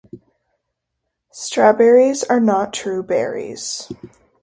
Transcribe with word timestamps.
Strawberries 1.31 2.23
are 2.23 2.39
not 2.39 2.73
true 2.73 3.03
berries. 3.03 3.87